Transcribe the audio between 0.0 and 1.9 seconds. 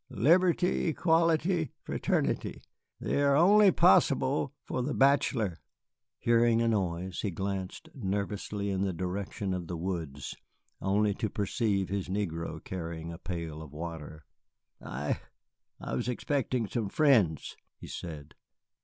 "Liberty, Equality,